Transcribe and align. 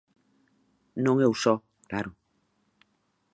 Non 1.05 1.15
eu 1.27 1.33
só, 1.43 1.55
claro. 1.89 2.11